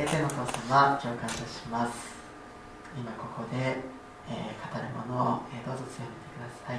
[0.00, 2.14] え天のお父様共感いします。
[2.96, 3.82] 今ここで、
[4.30, 6.78] えー、語るものを、えー、どうぞ強めてください、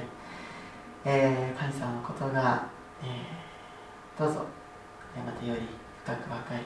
[1.04, 2.64] えー、神様のことが、
[3.04, 3.28] え
[4.18, 4.46] どうぞ、
[5.14, 5.68] えまたより
[6.00, 6.56] 深く分か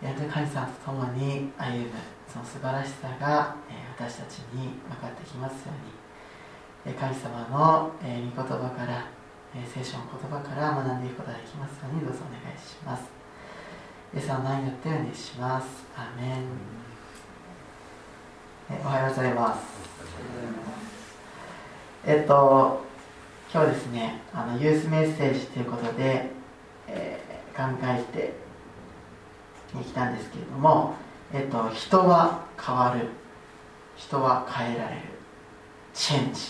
[0.00, 0.08] り。
[0.08, 1.92] やがて神様と共に歩む
[2.26, 5.74] その素晴らしさが、え私たちに分かってきますよ
[6.86, 9.04] うに、え神様の、えー、御言葉から、
[9.54, 13.17] え聖書の言葉から学んでいくことができますようにどうぞお願いします。
[14.14, 15.66] イエスの名によってお願いします。
[15.94, 16.44] アーメン。
[18.82, 19.60] おはようございます。
[22.06, 22.80] えっと
[23.52, 26.30] 今日ですねあのユースメッセージということで、
[26.86, 30.94] えー、考えていきたんですけれども、
[31.34, 33.08] えっと、人は変わる。
[33.94, 35.02] 人は変えられる。
[35.92, 36.40] チェンジ。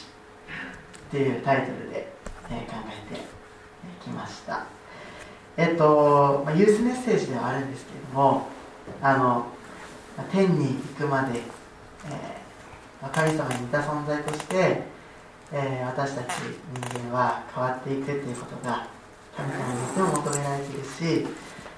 [1.09, 2.12] っていうタイトルで、
[2.50, 2.77] えー、考
[3.11, 3.21] えて
[4.00, 4.77] きました。
[5.59, 8.47] えっと、まユースメッセージではあるんですけれども
[9.03, 9.47] あの
[10.33, 11.41] 天に行くまで、
[12.07, 14.83] えー、神様に似た存在として、
[15.53, 16.37] えー、私たち
[16.91, 18.88] 人間は変わっていくということが
[19.37, 21.27] 神様にとても求められているし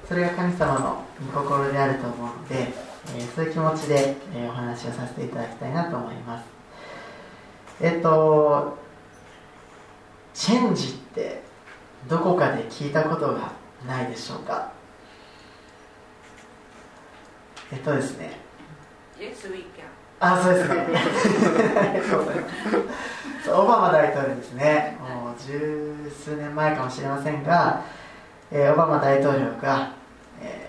[0.07, 6.45] それが神様の御心であると思うのでえー、そういう気持ちで、え、お話をさせていただきたいなと思います。
[7.81, 8.77] えっと
[10.35, 11.43] チェンジって
[12.09, 13.53] どこかで聞いたことが
[13.87, 14.73] ないでしょうか？
[17.73, 18.33] えっとですね。
[19.19, 19.85] Yes, we can.
[20.19, 20.87] あそうですね。
[23.53, 24.97] オバマ大統領ですね。
[25.01, 27.83] もう十数年前かもしれませんが、
[28.51, 29.91] えー、オバマ大統領が、
[30.43, 30.69] え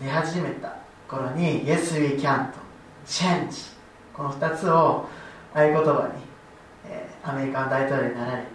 [0.00, 0.76] ー、出始めた
[1.08, 2.58] 頃に Yes, we can と
[3.06, 3.72] Change
[4.14, 5.08] この2つを
[5.54, 6.22] 合言葉に、
[6.88, 8.48] えー、アメリカの大統領になられて、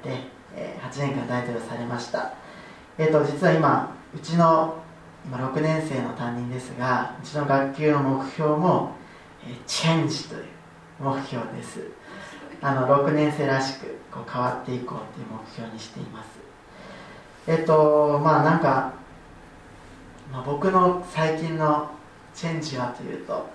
[0.55, 2.31] えー、8年間大統領されました。
[2.97, 4.77] えっ、ー、と実は今うちの
[5.25, 8.91] 今6年生の担任ですがうちの学級の目標も、
[9.45, 10.43] えー、チェンジという
[10.99, 11.81] 目標です。
[12.61, 16.29] あの6年生らしくこう変わっていこうという目標にしています。
[17.47, 18.93] えっ、とまあなんか、
[20.31, 21.91] まあ、僕の最近の
[22.33, 23.49] チェンジはというと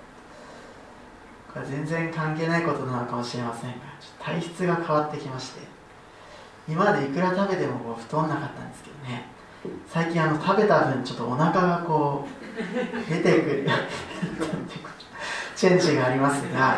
[1.53, 3.77] これ全然関係ないことなのかもしれませんが
[4.19, 5.61] 体質が変わってきまして
[6.69, 9.32] 今までいくら食べてもこう太んなかったんですけどね。
[9.89, 13.69] 最近あの食べた分ちょっとお腹がこう出てくる。
[15.55, 16.77] チェンジがありますが、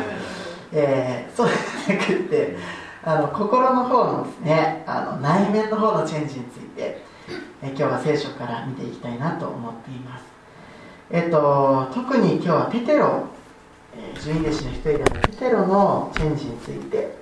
[0.71, 2.55] えー、そうじゃなくって
[3.03, 7.01] あの心の方のですねあの内面の方のチェンジについて
[7.63, 10.25] え今日は聖書から見ていきたいなと思っています。
[11.11, 13.25] えっと特に今日はペテロ、
[13.97, 17.17] えー、十二弟子の一人であるペテロのチェンジについて、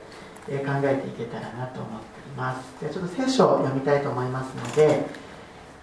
[0.49, 2.81] えー、考えていけたらなと思っています。
[2.81, 5.07] ではちょっと聖書を読みたいと思いますので、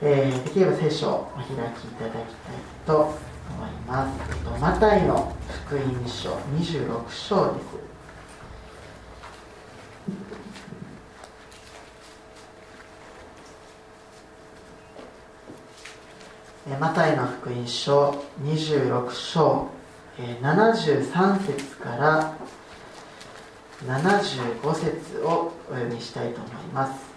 [0.02, 2.26] えー、できれば聖書をお開きいただきたい
[2.86, 7.80] と思います、えっと、マタイの福音書26章です
[16.80, 19.68] マタイの福音書26章
[20.18, 22.38] 73節から
[23.86, 27.09] 75節をお読みしたいと思います。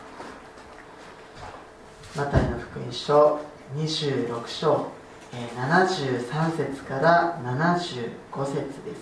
[2.15, 3.41] マタイの福音書
[3.75, 4.89] 26章
[5.33, 8.95] 73節から75節で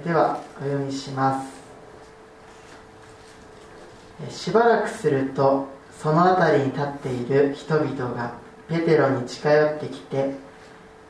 [0.00, 0.06] す。
[0.06, 1.44] ではお読みしま
[4.30, 4.44] す。
[4.46, 5.68] しばらくすると
[6.00, 8.32] その辺りに立っている人々が
[8.70, 10.32] ペテロに近寄ってきて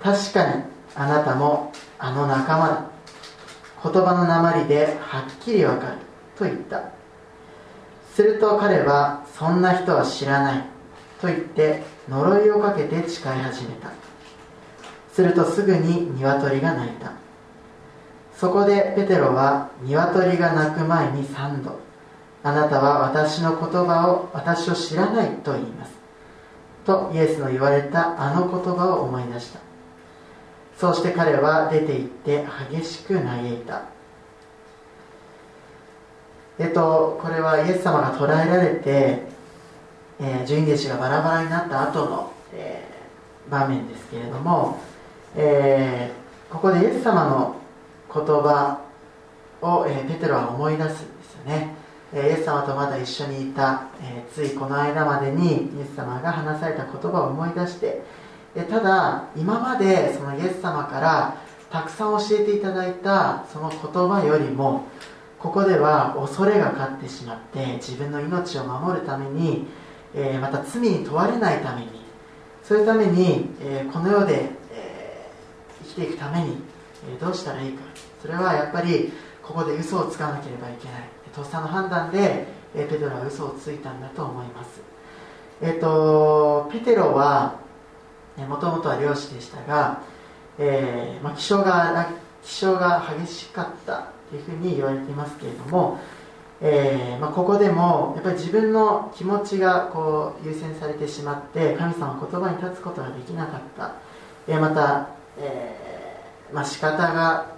[0.03, 0.65] 確かに
[0.97, 2.91] あなたもあの仲間だ。
[3.85, 5.99] 言葉の鉛ではっきりわかる
[6.37, 6.94] と言った。
[8.15, 10.65] すると彼はそんな人は知らない
[11.21, 13.91] と言って呪いをかけて誓い始めた。
[15.13, 17.13] するとすぐに鶏が鳴いた。
[18.37, 21.79] そこでペテロは鶏が鳴く前に3度
[22.43, 25.93] あなたは私の言葉を私を知らないと言います
[26.85, 29.61] とイエスの言われたあの言葉を思い出した。
[30.77, 33.94] そうして彼は出て行って激しく嘆いた。
[36.59, 39.23] えっとこれはイエス様が捕らえられて、
[40.21, 44.79] えー、十二弟子がバラバラになった後の、えー、場面ですけれども、
[45.35, 47.57] えー、ここでイエス様の
[48.13, 48.85] 言葉
[49.63, 51.75] を、えー、ペテロは思い出すんですよね。
[52.15, 58.03] イエス様とまだ一緒にいた、えついこの間までにイエス様が話された言葉を思い出して
[58.55, 61.37] ただ今までそのイエス様から
[61.73, 64.87] たくさん教えていただいたその言葉よりも
[65.45, 69.67] ここでは恐れが勝ってしまって自分の命を守るために、
[70.15, 71.89] えまた罪に問われないために
[72.63, 75.29] そういうために、えこの世で、え
[75.83, 76.57] 生きていくために、
[77.15, 77.83] えどうしたらいいか。
[78.23, 81.03] それはやっぱりここで嘘をつかなければいけない。
[81.35, 84.81] とっさの判断で、えペテロは嘘をついたんだと思います。
[85.61, 87.57] えっ、とペテロは
[88.49, 90.01] もともとは漁師でしたが、
[90.59, 92.09] え、まあ、気象が
[92.43, 94.14] 気象が激しかった。
[94.35, 95.99] いうふうに言われていますけれども、
[96.61, 103.95] えー、まあ、ここでもやっぱり自分の気持ちがこう優先されてしまって神様の言葉に立つことができなかった、
[104.49, 107.55] えまた、えーまあ、仕方が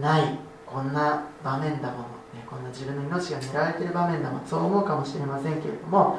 [0.00, 2.02] ないこんな場面だもの
[2.34, 6.18] ねこんな自分の命が狙われている場面でもそう思うかもしれませんけれども、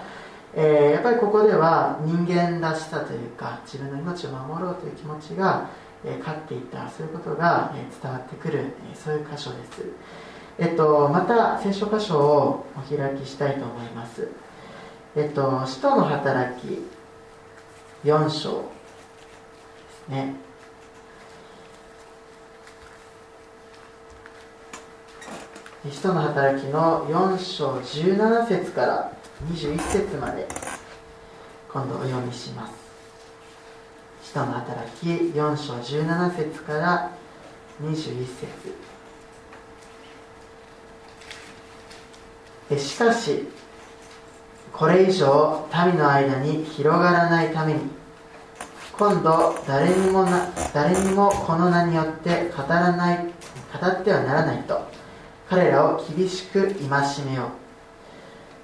[0.53, 5.69] えー、やっぱりここでは人間らしさというか自分の命を守ろうという気持ちが、
[6.05, 9.85] えー、勝っていたそういうことが、え、伝わってくる、えそういう箇所です、
[10.57, 14.27] えっと、また聖書箇所をお開きしたいと思います。
[15.15, 16.87] えっと使徒の働き
[18.05, 18.67] 4章で
[20.07, 20.35] すね。
[25.89, 29.11] 使徒の働きの4章17節から
[29.51, 30.47] 21節まで
[31.73, 32.80] 今度お読みします。
[34.31, 37.11] 使徒の働き4章17節から
[37.83, 38.25] 21
[42.69, 42.79] 節。
[42.79, 43.49] しかし
[44.71, 47.81] これ以上民の間に広がらないために
[48.93, 53.25] 今度誰にもな誰にもこの名によって語らない語
[53.85, 54.79] ってはならないと
[55.49, 57.60] 彼らを厳しく戒めよう。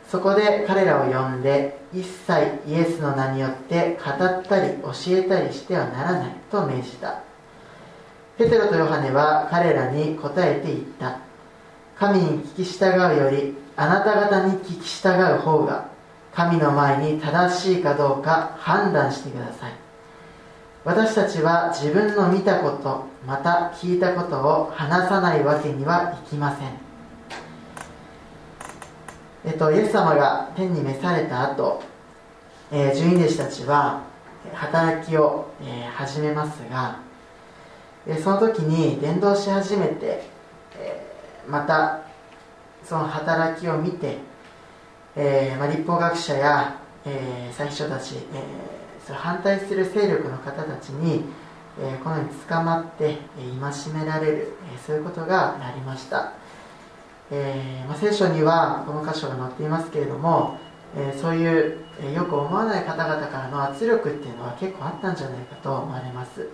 [0.07, 2.33] そこで彼らを呼んで一切
[2.65, 7.21] イエスの名によって語ったり教えたりしてはならないと命じた。
[8.37, 11.19] ペテロとヨハネは彼らに答えて言った。
[11.97, 15.89] 神に聞き従うよりあなた方に聞き従う方が
[16.33, 19.73] 神の前に正しいかどうか判断してください。
[20.85, 26.86] 私たちは自分の見たことまた聞いたことを話さないわけにはいきません。
[29.47, 31.81] えっとイエス様が天に召された後、
[32.69, 34.03] えー、十二弟子たちは
[34.53, 36.99] 働きを、えー、始めますが、
[38.05, 40.25] えー、その時に伝道し始めて、
[40.77, 42.01] えー、また
[42.83, 44.17] その働きを見て、
[45.15, 51.23] えーまあ、立法学者や、えー、最初たち、えーそ反対する勢力の方たちに
[51.79, 53.17] えこのように捕まって、え
[53.61, 56.33] 戒められる、えそういうことがありました、
[57.31, 60.57] えー、まあ、聖書にはこの箇所が載っていますけれども、
[60.95, 66.47] えそういう、えよく思わない方々からの圧力っていうのは結構あったんじゃないかと思われます、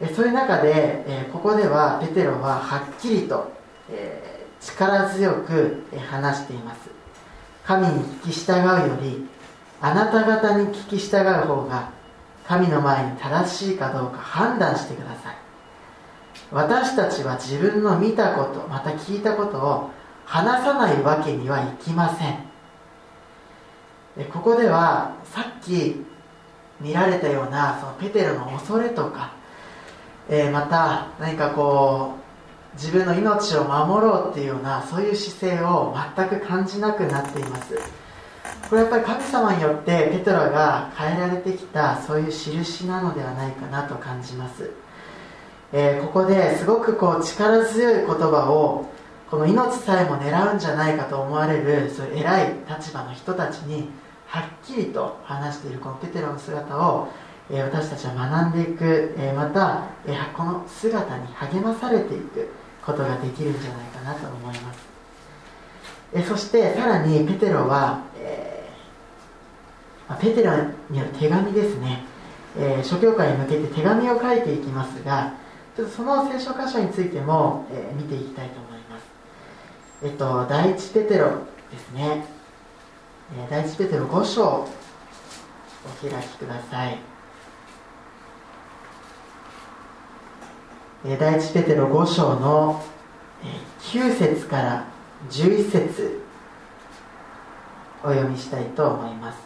[0.00, 3.52] えそういう中で、えここではペテロははっきりと、
[3.90, 6.90] え力強く話しています。
[7.64, 9.28] 神に聞き従うより
[9.80, 11.90] あなた方に聞き従う方が
[12.46, 15.39] 神の前に正しいかどうか判断してください。
[16.52, 19.90] 私たちは自分の見たことまた聞いたことを
[20.24, 22.50] 話さないわけにはいきません。
[24.32, 26.04] ここではさっき
[26.80, 29.32] 見られたようなそのペテロの恐れとか、
[30.28, 37.74] えー、また何かこう自分の命を守ろうっていうようなそういう姿勢を全く感じなくなっています。
[38.68, 44.70] これやっぱり神様によってペトロが変えられてきたそういう印なのではないかなと感じます、
[45.72, 48.86] えー、ここですごくこう力強い言葉を
[49.30, 53.88] この命さえも狙うんじゃないかと思われるそういう偉い立場の人たちに
[54.26, 57.08] はっきりと話しているこのペテロの姿を、
[57.50, 62.48] えー、私たちは学んでいく、えー、また、えー、この姿に励まされていく
[62.84, 64.80] ことができるんじゃないかなと思います、
[66.14, 68.66] えそしてさらにペテロは、え
[70.20, 70.52] ペテロ
[70.88, 72.02] による手紙ですね、
[72.58, 75.34] え諸教会に向けて手紙を書いていきますが
[75.76, 79.04] ちょっとその聖書箇所についても、え見ていきたいと思います。
[80.02, 81.30] えっと、第一ペテロ
[81.70, 82.24] ですね、
[83.38, 84.66] え第一ペテロ5章お
[86.02, 86.98] 開きください、
[91.06, 92.82] え第一ペテロ5章の、
[93.44, 93.46] え
[93.82, 94.84] 9節から
[95.30, 96.22] 11節
[98.02, 99.38] お読みしたいと思います。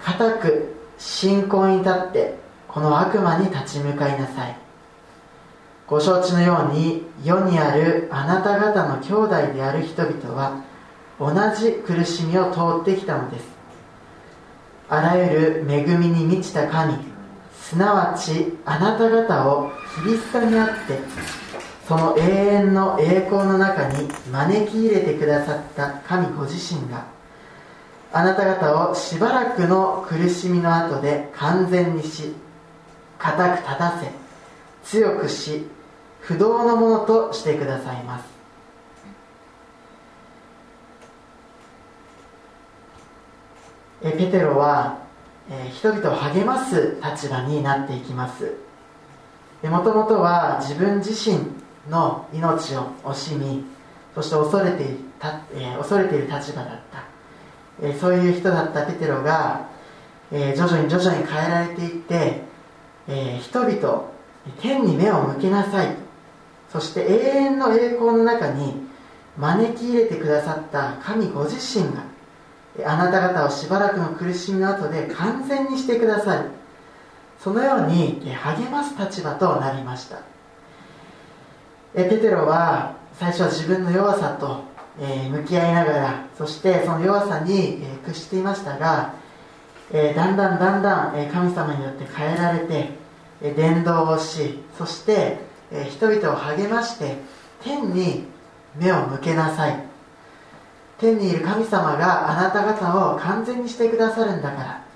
[0.00, 2.39] 固く信仰に立って
[2.72, 4.56] この悪魔に立ち向かいなさい。
[5.86, 10.62] ご承知のように世にあるあなた方の兄弟である人々は
[11.18, 13.44] 同じ苦しみを通ってきたのです。
[14.88, 16.94] あらゆる恵みに満ちた神
[17.54, 19.70] すなわちあなた方を
[20.02, 20.98] キリストにあって
[21.86, 27.04] その永遠の栄光の中に招き入れてくださった神ご自身が
[28.12, 32.34] あなた方をしばらくの苦しみの後で完全にし
[33.20, 34.10] 固く立たせ
[34.82, 35.66] 強くし
[36.20, 38.24] 不動のものとしてくださいます。
[44.02, 44.98] えペテロは、
[45.50, 48.54] え人々を励ます立場になっていきます。
[49.62, 51.38] もともとは自分自身
[51.90, 53.64] の命を惜しみ
[54.14, 57.04] そして恐れていた、え、恐れている立場だった、
[57.82, 59.66] え、そういう人だったペテロが、
[60.32, 62.49] え、徐々に徐々に変えられていって、
[63.10, 64.10] え人々
[64.60, 65.96] 天に目を向けなさい。
[66.72, 68.74] そして永遠の栄光の中に
[69.36, 72.04] 招き入れてくださった神ご自身が
[72.86, 76.44] あなた方をしばらくの苦しみの後で完全にしてください。
[77.42, 80.18] そのように励ます立場となりました。
[81.94, 84.62] ペテロは最初は自分の弱さと
[84.98, 89.14] 向き合いながらそしてその弱さに屈していましたが
[89.92, 92.99] だんだんだんだん神様によって変えられて
[93.40, 95.38] 伝道をしそして
[95.90, 97.16] 人々を励まして
[97.62, 98.24] 天に
[98.76, 99.84] 目を向けなさい。
[100.98, 104.90] 天にいる神様があなた方を完全にしてくださるんだから。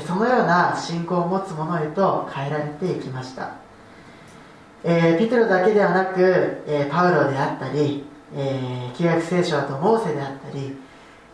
[0.00, 3.56] そのような信仰を持つ者へと変えられていきました、
[4.84, 10.78] えー、ピテロだけではなく、えー、パウロであったり、えー、旧約聖書だとモーセであったり、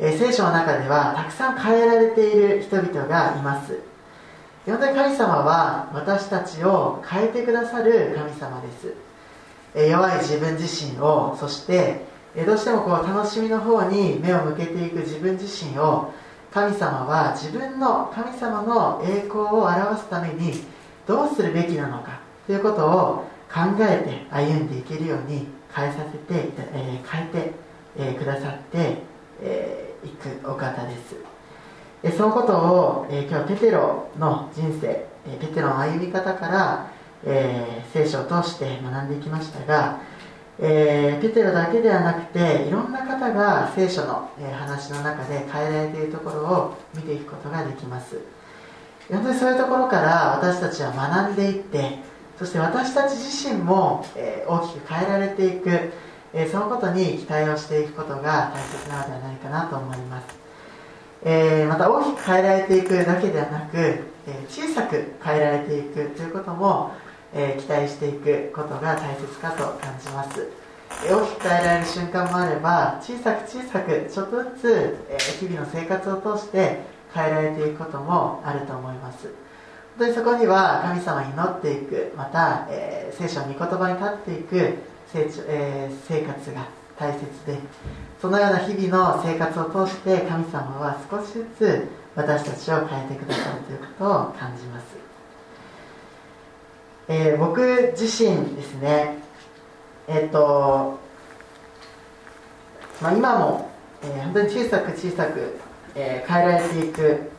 [0.01, 3.79] え、聖書の中ではたくさん変えられている人々がいます。
[4.66, 8.94] 本当に神様は私たちを変えてくださる神様です、
[9.75, 12.07] え弱い自分自身をそして、
[12.47, 16.12] どうしてもこう楽しみの方に目を向けていく自分自身を
[16.53, 20.53] 神様は自分の神様の栄光を表すために
[21.07, 27.53] どうするべきなのかということを考えて歩んでいけるように変えさせて、え、変えて、
[27.99, 28.97] え、くださってい、
[29.40, 31.28] えー、くお方です。
[32.17, 36.91] そのことを、え今日ペテロの人生、えペテロの歩み方から、
[37.25, 39.99] えー、聖書を通して学んでいきましたが、
[40.61, 48.19] えー、ペテロだけではなくていろんな方が聖書の、え話の中で変えられているところを見ていくことができます。
[49.11, 51.99] 本当にそういうところから私たちは学んでいって
[52.39, 55.91] そして私たち自身も、え大きく変えられていく、
[56.33, 60.48] えそのことに期待をしていくことが大切なのではないかなと思います。
[61.24, 63.76] えー、また大きく変えられていくだけではなく
[64.28, 66.92] えー小さく変えられていくということも、
[67.33, 70.48] えー期待していくことが大切かと感じます。
[71.07, 76.81] え大きく変えられる瞬間もあれば小さく小さくちょっとずつ、え日々の生活を通して
[77.14, 79.28] 変えられていくこともあると思います。
[79.98, 84.74] 本当にそこには神様に祈っていくまた、え聖書の御言葉に立っていく
[85.12, 87.59] 成長、えー生活が大切で
[88.21, 94.85] そのような日々の生活を通して神様は少しずつ私たちを変えてくださるということを感じます、
[97.09, 99.19] えー僕自身ですね
[100.09, 100.99] えっ、と、
[103.01, 103.71] まあ、今も、
[104.03, 105.59] えー本当に小さく小さく、
[105.95, 107.31] えー変えられていく。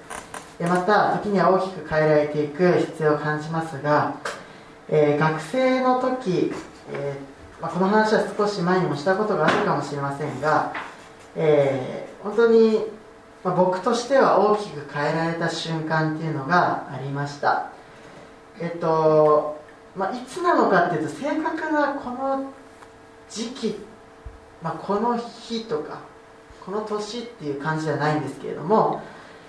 [0.59, 4.15] でまた時には大きく変えられていく必要を感じますが、
[4.87, 6.53] えー学生の時、
[6.93, 10.73] えーまあ、この話は少し前にもしたことがあるかもしれませんが、
[11.35, 12.85] えー本当に、
[13.43, 17.71] まあ、僕としては大きく変えられた瞬間っていうのがありました。
[18.59, 19.57] えっと、
[19.95, 22.51] まあ、いつなのかっていうと正確なこの
[23.29, 23.75] 時期、
[24.61, 26.01] まあ、この日とか
[26.65, 29.01] この年っていう感じじゃないんですけれども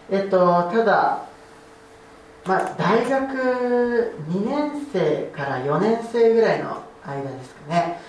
[0.09, 1.27] えっとただ
[2.47, 8.00] まあ、大学2年生から4年生ぐらいの間ですかね。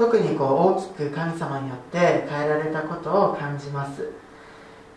[0.00, 4.10] 特にこう大きく神様によって変えられたことを感じます、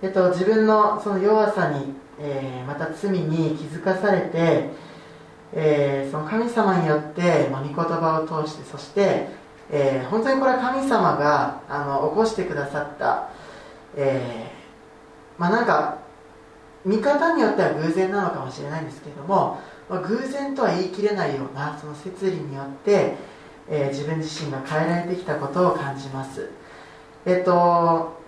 [0.02, 4.70] えっと、自分のその弱さに、えーまた罪に気づかされて、
[5.52, 9.28] えーその神様によって、まあ、御言葉を通してそして、
[9.70, 13.30] えー本当にこれは神様があの起こしてくださった、
[13.98, 15.98] えーまあなんか
[16.86, 23.16] 見方によっては偶然なのかもしれないんですけれども、まあ、偶然とは言い切れないようなその摂理によって、
[23.70, 26.50] えー自分自身が変えられてきたことを感じます。
[27.26, 28.22] えっと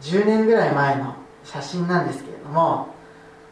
[0.00, 2.88] 10年ぐらい前の写真なんですけれども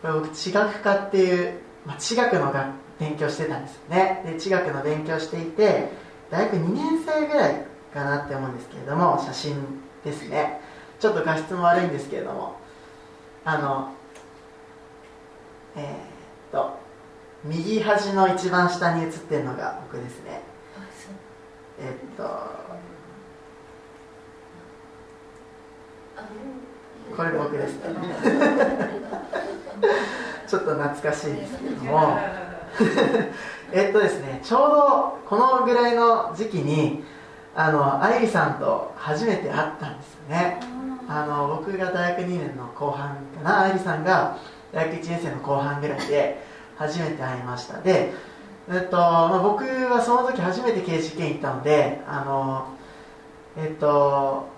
[0.02, 2.66] これ僕地学科っていう、まあ、地学の学
[2.98, 4.22] 勉強してたんですよね。
[4.26, 5.88] で地学の勉強していて
[6.30, 9.56] 大学2年生ぐらいかなって思うんですけれども写真
[10.04, 10.60] ですね。
[11.00, 12.56] ちょっと画質も悪いんですけれども
[13.44, 13.92] あの
[15.74, 15.86] えーっ
[16.52, 16.81] と
[17.44, 20.42] 右端の一番下に写ってるのが僕ですね。
[21.80, 22.22] えーっと。
[27.16, 27.86] これ僕ですね。
[30.46, 32.18] ちょっと懐かしいですけれども。
[33.72, 37.04] えっとですねちょうどこのぐらいの時期に
[37.54, 40.60] あの愛理さんと初めて会ったんですよね。
[41.08, 43.62] あの僕が大学2年の後半かな。
[43.62, 44.36] 愛理さんが
[44.72, 47.80] 大学1年生の後半ぐらいで初めて会いました。
[47.80, 48.12] で、
[48.70, 52.68] えっとまあ、僕はその時初めて刑事件行ったのであの
[53.56, 54.48] えっと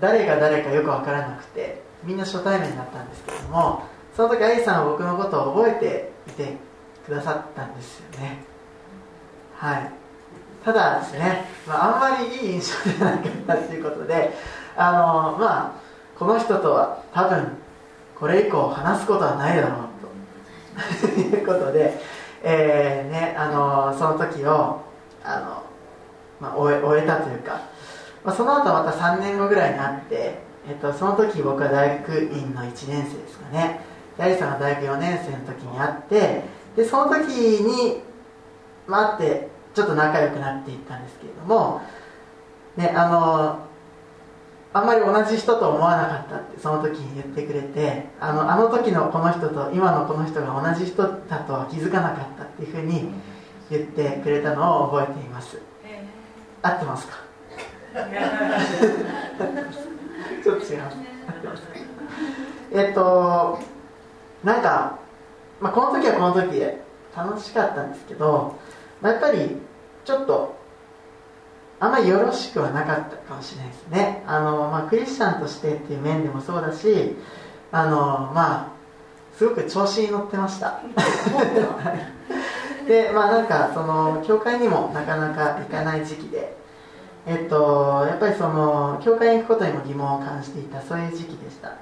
[0.00, 6.56] 誰が誰かよく分からなくてみんな初対面だったんですけどもその時愛さんは僕のことを覚えていて
[7.06, 8.44] くださったんですよね。
[9.56, 9.92] はい。
[10.64, 14.34] ただですね、まあ、あんまりいい印象ではなかったということで
[14.76, 15.72] あのまあ
[16.18, 17.56] この人とは多分
[18.18, 19.89] これ以降話すことはないだろう
[21.00, 21.98] ということで、
[22.42, 24.82] えーね、あのその時を
[25.22, 25.64] あの、
[26.40, 27.62] まあ、終え終えたというか、
[28.24, 30.38] まあ、その後また3年後ぐらいに会って、
[30.68, 33.80] えっと、その時僕は大学院の1年生ですかね。
[34.16, 36.42] 大さんが大学4年生の時に会って
[36.76, 38.02] でその時に、
[38.86, 41.80] まあ、会ってちょっと仲良くなっていったんですけれども、
[42.76, 43.69] ね、あの
[44.72, 53.10] あんまり同じ人と思わなかったってその時に言ってくれてあのあの時のこの人と今のこの人が同じ人だとは気づかなかったっていうふうに
[53.68, 55.60] 言ってくれたのを覚えています。
[56.62, 57.14] 合ってますか？
[60.44, 61.62] ちょっと違います合ってます
[62.72, 63.58] えっと
[64.44, 64.98] なんか、
[65.60, 66.82] まあ、この時はこの時で
[67.16, 68.54] 楽しかったんですけど、
[69.00, 69.56] まあ、やっぱり
[70.04, 70.54] ちょっと
[71.80, 74.22] あんまりよろしくはなかったかもしれないですね。
[74.26, 77.16] あの、まあ、クリスチャンとしてっていう面でもそうだし
[77.72, 78.68] あのまあ
[79.36, 80.82] すごく調子に乗ってました。
[82.86, 86.54] でまあなんかその教会にもなかなか行かない時期で
[87.24, 91.72] えっとやっぱりその教会に行くことにも疑問を感じていたそういう時期でした。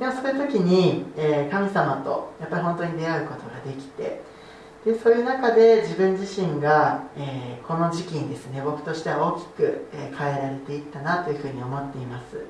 [0.00, 4.22] でもそういう時に、えー神様とやっぱり本当に出会うことができて
[4.84, 12.44] でそういう中で自分自身が、えーこの時期にですね僕としては大きく、えー変えられていったなというふうに思っています。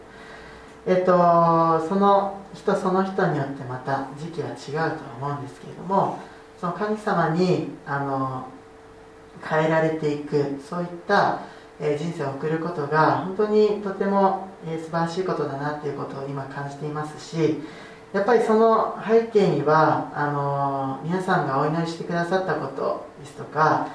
[0.86, 6.18] えっとその人その人によってまた時期は違うと思うんですけれども
[6.60, 8.46] その神様にあの
[9.42, 11.42] 変えられていくそういった、
[11.80, 17.60] え人生を送ることが本当にとても、えー、素晴らしいことだなっていうことを今感じていますし
[18.14, 23.88] やっぱりその背景にはあの皆さんがお祈りしてくださったことですとか、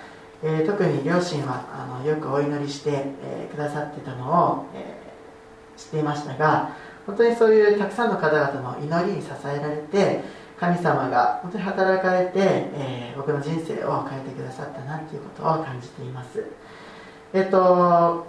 [0.43, 2.91] えー、特に両親はあのよくお祈りして、
[3.23, 10.21] えー、くださってたのを、えー、知っていましたが本当にそういうたくさんの方々の祈りに支えられて
[10.59, 16.43] 神様が本当に働かれて、え僕の人生を変えてくださったなっていうことを感じています。
[17.31, 18.27] えっと、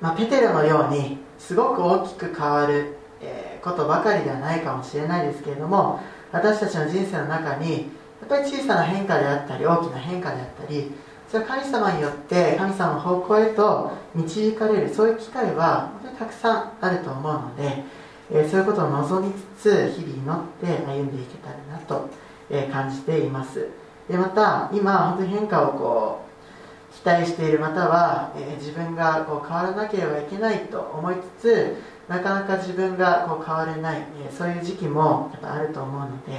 [0.00, 6.00] まあ、ペテロのようにすごく大きく変わるえことばかりではないかもしれないですけれども
[6.30, 10.92] 私たちの人生の中にやっぱり小さな変化であったり大きな変化であったり
[11.28, 17.82] それは神様によって神様の方向へと導かれるそういう機会は本当にたくさんあると思うので、
[18.30, 22.08] え、そういうことを望みつつ日々祈って歩んでいけたらなと、
[22.50, 23.66] え、感じています。
[24.08, 31.76] でまた今本当に変化をこう期待しているまたは、えー、自分がこう変わらなければいけないと思いつつ
[32.08, 36.32] なかなか自分がこう変われない、えそういう時期もやっぱあると思うので、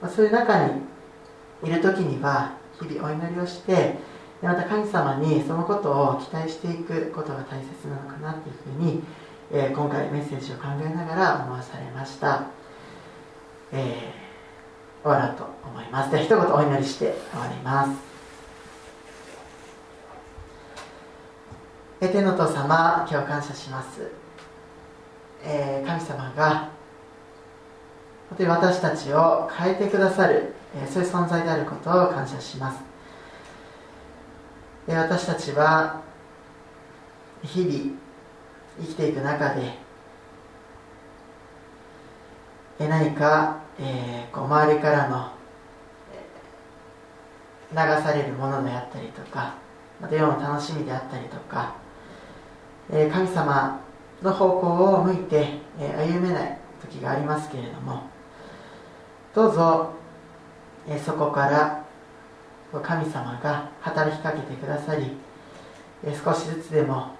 [0.00, 0.80] まあ、そういう中に
[1.64, 3.96] いる時には日々お祈りをして
[4.42, 9.02] また神様にそのことを期待していくことが大切なのかなっていうふうに、
[9.52, 12.46] えー、今回メッセージを考えながら思わされました、
[13.70, 16.10] えー、終わろうと思います。
[16.10, 18.12] では一言お祈りして終わります。
[22.00, 24.21] 天の父様今日感謝します。
[25.44, 26.70] えー、神様が
[28.28, 32.80] 本当に私たちを変えてくださる、え、そういう存在であることを感謝します、
[34.88, 36.00] え、私たちは
[37.42, 37.98] 日々
[38.80, 39.74] 生きていく中で、
[42.78, 45.32] えー、何か、えー、こう周りからの、
[47.72, 49.54] 流されるものであったりとか
[49.98, 51.74] また世の楽しみであったりとか、
[52.90, 53.80] えー、神様
[54.22, 58.02] の方向を向いて、歩めない時がありますけれども
[59.34, 59.90] どうぞ、
[61.04, 61.84] そこから
[62.82, 65.16] 神様が働きかけてくださり、
[66.24, 67.14] 少しずつでも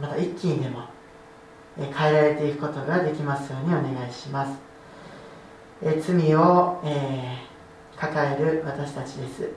[0.00, 0.82] また一気にでも、
[1.76, 4.52] 変えられていくことができますようにお願いします、
[5.82, 7.36] 罪を、え、
[7.96, 9.48] 抱える私たちです。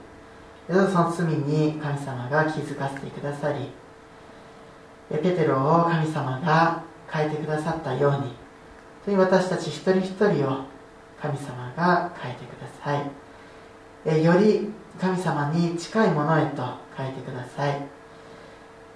[0.69, 3.69] どうぞその罪に神様が気づかせてくださり
[5.09, 8.33] ペテロを神様が変えてくださったように
[9.05, 10.65] という私たち一人一人を
[11.21, 12.95] 神様が変えてくださ
[14.13, 14.23] い。
[14.23, 16.63] より神様に近いものへと
[16.95, 17.87] 変えてください。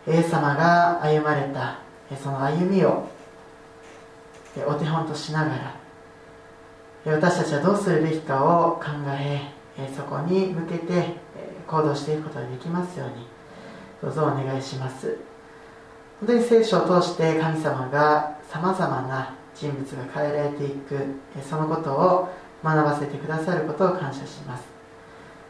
[0.07, 1.79] イエス様が歩まれた
[2.21, 3.07] その歩みを
[4.67, 5.51] お手本としなが
[7.05, 9.39] ら私たちはどうするべきかを考え
[9.95, 11.15] そこに向けて
[11.67, 13.25] 行動していくことができますように
[14.01, 15.30] どうぞお願いします。
[16.21, 20.95] 本当に聖書を通して神様がさまざまな人物が変えられていく
[21.49, 22.29] そのことを
[22.63, 24.63] 学ばせてくださることを感謝します。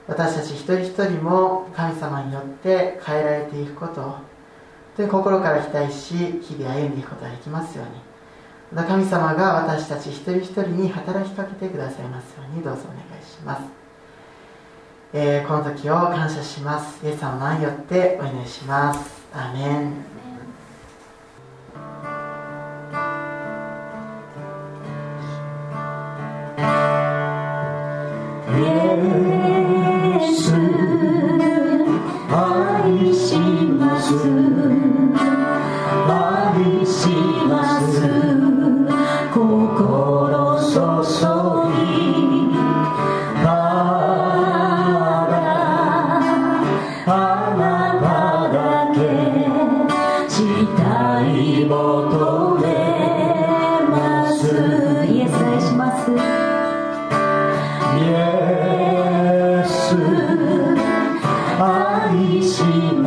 [0.08, 4.22] 私たち一人一人も神様によって変えられていくことを本
[4.98, 7.92] 当に心から期待し日々歩んでいくことができますように。
[8.74, 13.64] また神様が私たち一人一人に働きかけてくださいますようにどうぞお願いします、
[15.12, 17.06] えー、この時を感謝します。
[17.06, 19.22] イエス様によってお祈りします。
[19.34, 20.21] アーメン。
[26.62, 27.02] Yeah.
[62.40, 63.01] see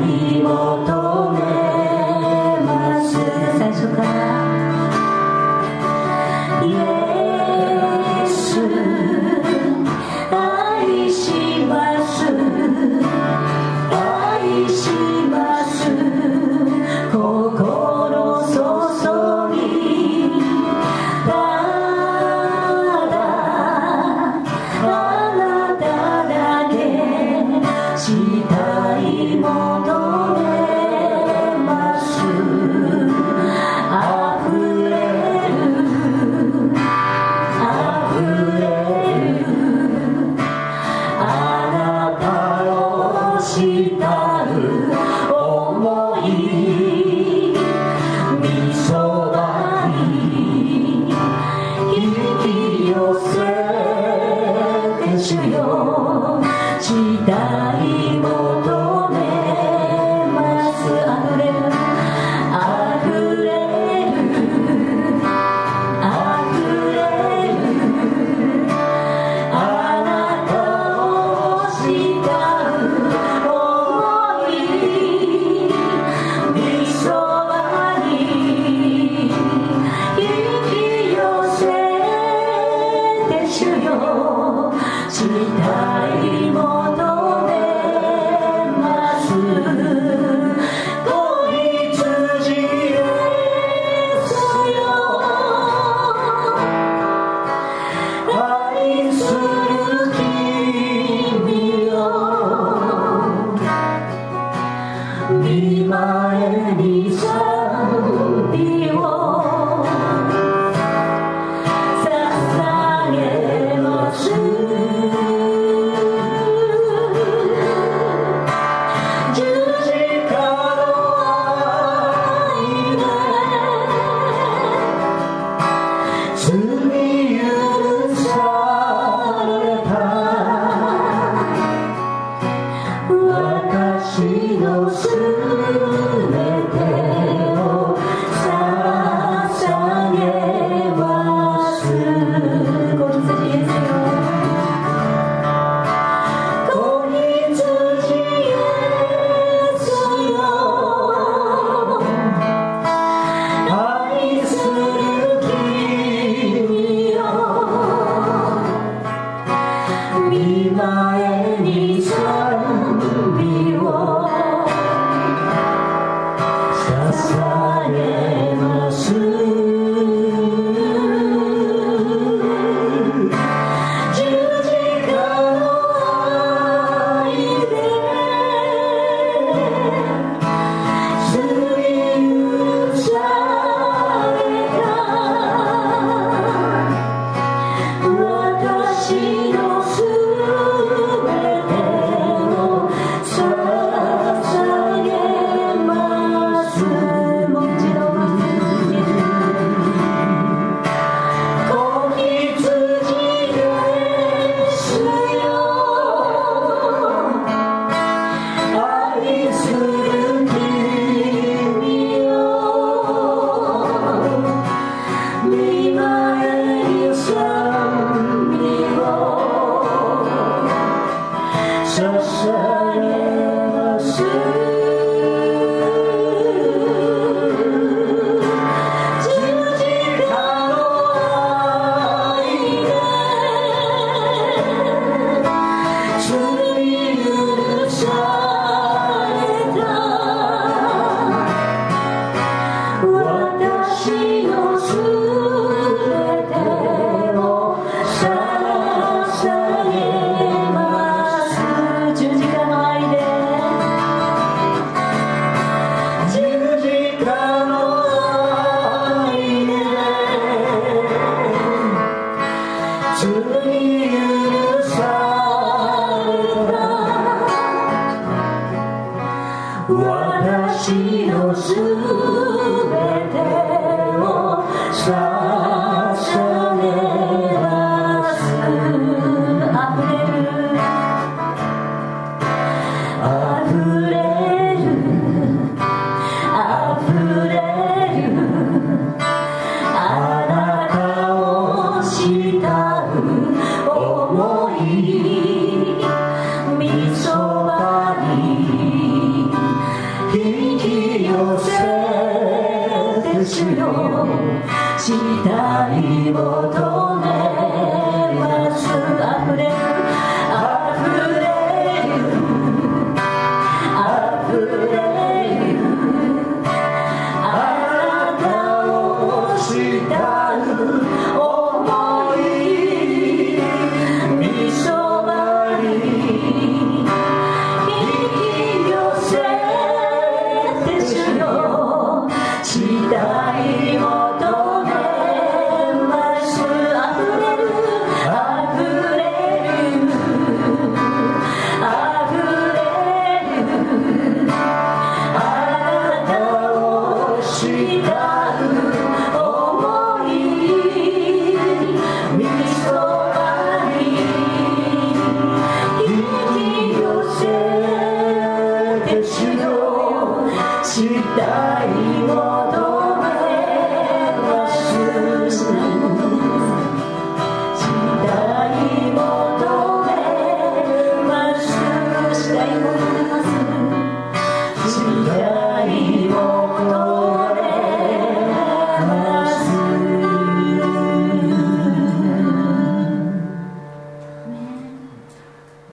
[0.00, 0.27] 思